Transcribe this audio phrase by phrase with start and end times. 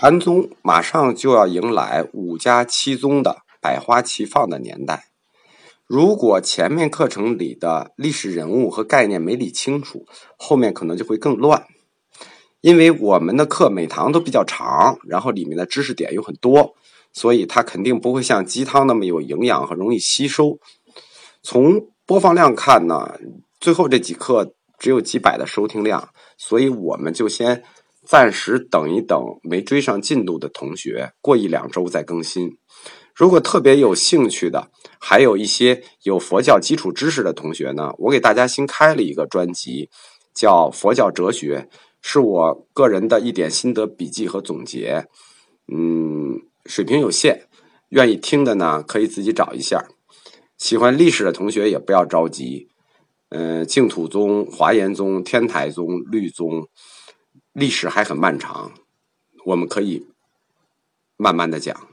[0.00, 5.08] 禅宗马上就要迎来五家七宗的百花齐放的年代。
[5.86, 10.06] 如果前面课程里的历史人物和概念没理清楚，
[10.38, 11.66] 后面可能就会更乱。
[12.62, 16.74] 因为我们的课每堂都比较长，然后里面的知识点又很多，
[17.12, 20.58] 所以它肯定不会像鸡汤那么有营养和容易吸收。
[21.42, 23.18] 从播放量看呢，
[23.60, 26.08] 最后这几课只有几百的收听量，
[26.38, 27.62] 所以我们就先
[28.10, 32.58] 暂时等一等没追上进度的同学，过一两周再更新。
[33.14, 39.90] 如果特别有兴趣的，还有一些有佛教基础知识的同学呢，我给大家新开了一个专辑，
[40.34, 41.68] 叫《佛教哲学》。
[42.02, 45.06] 是我个人的一点心得笔记和总结，
[45.72, 47.42] 嗯，水平有限，
[47.90, 49.86] 愿意听的呢可以自己找一下。
[50.58, 52.66] 喜欢历史的同学也不要着急，
[53.28, 56.66] 嗯，净土宗、华严宗、天台宗、律宗，
[57.52, 58.72] 历史还很漫长，
[59.46, 60.06] 我们可以
[61.16, 61.88] 慢慢的讲。